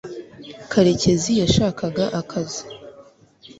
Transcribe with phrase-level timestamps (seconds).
[0.71, 2.63] karekezi yashakaga akazi